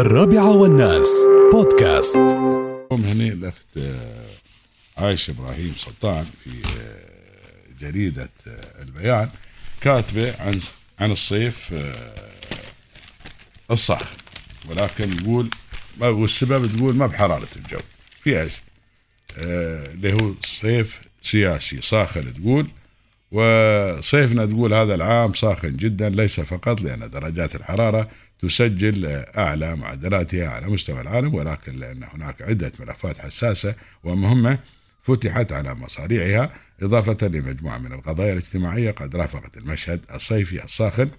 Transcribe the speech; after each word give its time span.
الرابعة 0.00 0.50
والناس. 0.50 1.08
بودكاست. 1.52 2.16
هنا 3.04 3.24
الأخت 3.24 3.78
آه، 3.78 4.26
عايشة 4.98 5.30
إبراهيم 5.30 5.74
سلطان 5.76 6.26
في 6.44 6.50
آه، 6.50 7.80
جريدة 7.80 8.30
آه، 8.46 8.82
البيان 8.82 9.30
كاتبة 9.80 10.42
عن 10.42 10.60
عن 10.98 11.12
الصيف 11.12 11.74
الصاخن 13.70 14.16
ولكن 14.68 15.12
يقول 15.18 15.50
والسبب 16.00 16.76
تقول 16.76 16.96
ما 16.96 17.06
بحرارة 17.06 17.48
الجو. 17.56 17.80
في 18.24 18.48
اللي 19.38 20.12
هو 20.12 20.34
صيف 20.44 21.00
سياسي 21.22 21.80
صاخن 21.80 22.34
تقول 22.34 22.68
وصيفنا 23.32 24.46
تقول 24.46 24.74
هذا 24.74 24.94
العام 24.94 25.34
ساخن 25.34 25.76
جدا 25.76 26.08
ليس 26.08 26.40
فقط 26.40 26.80
لأن 26.80 27.10
درجات 27.10 27.54
الحرارة 27.54 28.08
تسجل 28.38 29.06
أعلى 29.36 29.76
معدلاتها 29.76 30.48
على 30.48 30.66
مستوى 30.66 31.00
العالم 31.00 31.34
ولكن 31.34 31.78
لأن 31.78 32.04
هناك 32.04 32.42
عدة 32.42 32.72
ملفات 32.80 33.18
حساسة 33.18 33.74
ومهمة 34.04 34.58
فتحت 35.02 35.52
على 35.52 35.74
مصاريعها 35.74 36.52
إضافة 36.82 37.28
لمجموعة 37.28 37.78
من 37.78 37.92
القضايا 37.92 38.32
الاجتماعية 38.32 38.90
قد 38.90 39.16
رافقت 39.16 39.56
المشهد 39.56 40.00
الصيفي 40.14 40.64
الساخن 40.64 41.10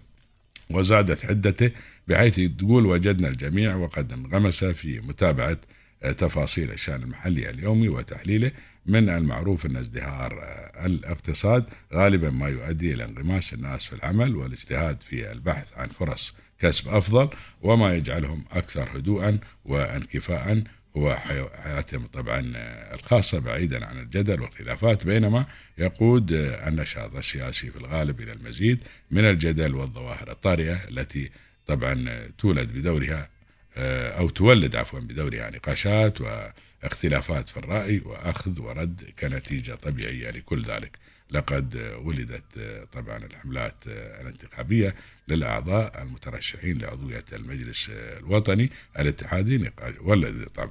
وزادت 0.70 1.26
حدته 1.26 1.72
بحيث 2.08 2.40
تقول 2.58 2.86
وجدنا 2.86 3.28
الجميع 3.28 3.76
وقد 3.76 4.14
انغمس 4.14 4.66
في 4.66 5.00
متابعة 5.00 5.58
تفاصيل 6.02 6.72
الشأن 6.72 7.04
المحلي 7.04 7.50
اليومي 7.50 7.90
وتحليله 7.90 8.52
من 8.86 9.10
المعروف 9.10 9.66
أن 9.66 9.76
ازدهار 9.76 10.40
الاقتصاد 10.86 11.66
غالبا 11.94 12.30
ما 12.30 12.48
يؤدي 12.48 12.94
إلى 12.94 13.04
انغماس 13.06 13.54
الناس 13.54 13.86
في 13.86 13.94
العمل 13.94 14.36
والاجتهاد 14.36 15.02
في 15.02 15.32
البحث 15.32 15.78
عن 15.78 15.88
فرص 15.88 16.34
كسب 16.60 16.88
أفضل 16.90 17.30
وما 17.62 17.94
يجعلهم 17.96 18.44
أكثر 18.52 18.98
هدوءا 18.98 19.40
وانكفاء 19.66 20.64
هو 20.98 21.16
حي- 21.16 21.50
حياتهم 21.64 22.06
طبعا 22.08 22.52
الخاصة 22.94 23.40
بعيدا 23.40 23.86
عن 23.86 24.00
الجدل 24.00 24.42
والخلافات 24.42 25.06
بينما 25.06 25.46
يقود 25.78 26.32
النشاط 26.32 27.16
السياسي 27.16 27.72
في 27.72 27.78
الغالب 27.78 28.22
إلى 28.22 28.32
المزيد 28.34 28.84
من 29.12 29.26
الجدل 29.26 29.76
والظواهر 29.76 30.32
الطارئة 30.32 30.74
التي 30.90 31.30
طبعا 31.68 32.06
تولد 32.38 32.70
بدورها 32.78 33.30
أو 33.78 34.30
تولد 34.30 34.76
عفوا 34.76 35.00
بدورها 35.00 35.50
نقاشات 35.50 36.22
واختلافات 36.22 37.50
في 37.50 37.58
الرأي 37.58 38.02
وأخذ 38.06 38.62
ورد 38.62 39.04
كنتيجة 39.20 39.76
طبيعية 39.76 40.30
لكل 40.30 40.62
ذلك. 40.62 40.98
لقد 41.32 41.96
ولدت 42.04 42.60
طبعا 42.92 43.18
الحملات 43.18 43.76
الانتخابية 43.88 44.96
للأعضاء 45.28 46.02
المترشحين 46.02 46.78
لعضوية 46.78 47.26
المجلس 47.34 47.90
الوطني 47.94 48.70
الاتحادي 49.00 49.72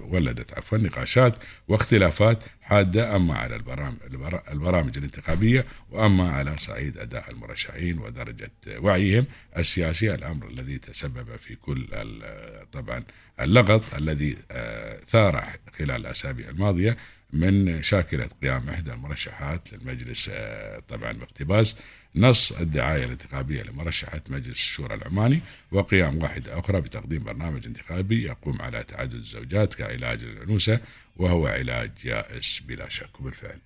ولدت 0.01 0.55
عفوا 0.55 0.79
نقاشات 0.79 1.35
واختلافات 1.69 2.45
حادة 2.61 3.17
أما 3.17 3.35
على 3.35 3.57
البرامج, 4.53 4.99
الانتخابية 4.99 5.67
وأما 5.91 6.31
على 6.31 6.59
صعيد 6.59 6.99
أداء 6.99 7.31
المرشحين 7.31 7.99
ودرجة 7.99 8.51
وعيهم 8.77 9.27
السياسي 9.57 10.15
الأمر 10.15 10.49
الذي 10.49 10.79
تسبب 10.79 11.37
في 11.37 11.55
كل 11.55 11.87
طبعا 12.73 13.05
اللغط 13.41 13.95
الذي 13.95 14.37
آه، 14.51 15.01
ثار 15.09 15.45
خلال 15.79 15.91
الأسابيع 15.91 16.49
الماضية 16.49 16.97
من 17.33 17.83
شاكلة 17.83 18.29
قيام 18.43 18.69
إحدى 18.69 18.93
المرشحات 18.93 19.73
للمجلس 19.73 20.31
آه، 20.33 20.79
طبعا 20.89 21.13
باقتباس 21.13 21.77
نص 22.17 22.53
الدعاية 22.53 23.05
الانتخابية 23.05 23.63
لمرشحة 23.63 24.21
مجلس 24.31 24.57
الشورى 24.57 24.95
العماني 24.95 25.41
وقيام 25.73 26.23
واحدة 26.23 26.59
أخرى 26.59 26.81
بتقديم 26.81 27.25
برنامج 27.25 27.67
انتخابي 27.67 28.23
يقوم 28.23 28.63
على 28.63 28.83
تعدد 28.83 29.15
الزوجات 29.15 29.75
كعلاج 29.75 30.25
للعنوسة 30.25 30.81
وهو 31.17 31.47
علاج 31.47 31.91
يائس 32.05 32.63
بلا 32.69 32.89
شك. 32.89 33.21
وبالفعل 33.21 33.59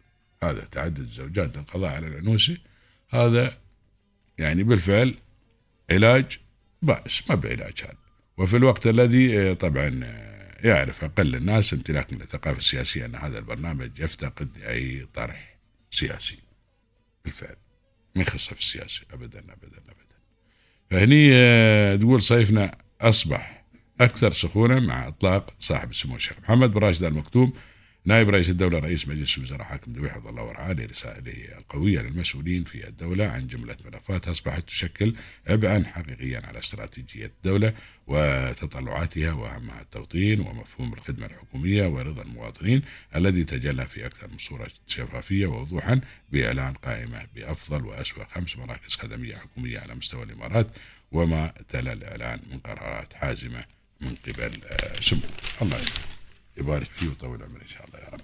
هذا 0.43 0.61
تعدد 0.65 0.99
الزوجات 0.99 1.57
للقضاء 1.57 1.95
على 1.95 2.07
العنوسة 2.07 2.56
هذا 3.11 3.59
يعني 4.39 4.62
بالفعل 4.62 5.15
علاج 5.91 6.39
بائس 6.83 7.22
ما 7.28 7.34
بعلاج 7.34 7.83
هذا. 7.83 7.97
وفي 8.39 8.56
الوقت 8.56 8.87
الذي 8.87 9.41
آه، 9.41 9.53
طبعا 9.53 10.01
آه، 10.05 10.31
يعرف 10.62 11.05
أقل 11.05 11.34
الناس 11.37 11.75
امتلاك 11.75 12.12
من 12.12 12.23
الثقافة 12.23 12.59
السياسية 12.59 13.05
أن 13.05 13.17
هذا 13.17 13.39
البرنامج 13.39 13.99
يفتقد 13.99 14.59
أي 14.59 15.06
طرح 15.15 15.56
سياسي. 15.91 16.39
بالفعل. 17.25 17.56
ما 18.17 18.23
يخص 18.23 18.49
في 18.49 18.61
السياسة. 18.61 19.01
أبدا 19.12 19.39
أبدا 19.39 19.78
أبدا. 19.78 20.17
فهني 20.91 21.31
آه، 21.33 21.97
تقول 21.97 22.22
صيفنا 22.22 22.78
أصبح 23.01 23.65
أكثر 24.01 24.33
سخونة 24.33 24.81
مع 24.81 25.09
إطلاق 25.09 25.55
صاحب 25.61 25.91
السمو 25.91 26.17
الشيخ 26.17 26.39
محمد 26.43 26.72
بن 26.72 26.81
راشد 26.81 27.05
المكتوم 27.05 27.53
نائب 28.05 28.29
رئيس 28.29 28.49
الدولة 28.51 28.79
رئيس 28.79 29.09
مجلس 29.09 29.39
الوزراء 29.39 29.63
حاكم 29.63 29.93
دوي 29.93 30.11
حفظه 30.11 30.31
الله 30.31 30.43
ورعاه 30.43 30.73
لرسائله 30.73 31.59
القوية 31.59 32.01
للمسؤولين 32.01 32.65
في 32.65 32.89
الدولة 32.89 33.27
عن 33.27 33.47
جملة 33.47 33.77
ملفات 33.87 34.29
أصبحت 34.29 34.67
تشكل 34.69 35.15
عبئا 35.47 35.85
حقيقيا 35.85 36.41
على 36.47 36.59
استراتيجية 36.59 37.27
الدولة 37.27 37.75
وتطلعاتها 38.07 39.33
وأهمها 39.33 39.81
التوطين 39.81 40.41
ومفهوم 40.41 40.93
الخدمة 40.93 41.27
الحكومية 41.27 41.87
ورضا 41.87 42.23
المواطنين 42.23 42.83
الذي 43.17 43.45
تجلى 43.45 43.87
في 43.87 44.07
أكثر 44.07 44.29
من 44.29 44.39
صورة 44.39 44.69
شفافية 44.87 45.47
ووضوحا 45.47 46.01
بإعلان 46.33 46.73
قائمة 46.73 47.27
بأفضل 47.34 47.84
وأسوأ 47.87 48.25
خمس 48.25 48.57
مراكز 48.57 48.97
خدمية 48.97 49.37
حكومية 49.37 49.79
على 49.79 49.95
مستوى 49.95 50.23
الإمارات 50.23 50.67
وما 51.13 51.53
تلا 51.69 51.93
الإعلان 51.93 52.41
من 52.51 52.59
قرارات 52.59 53.13
حازمة 53.15 53.65
من 54.01 54.15
قبل 54.27 54.51
آه، 54.71 55.01
سمو. 55.01 55.21
الله 55.63 55.79
يبارك 56.57 56.87
فيه 56.87 57.09
ويطول 57.09 57.43
عمره 57.43 57.63
إن 57.63 57.67
شاء 57.69 57.85
الله 57.87 57.99
يا 57.99 58.09
رب. 58.09 58.22